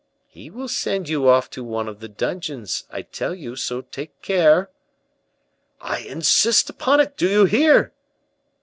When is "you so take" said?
3.35-4.19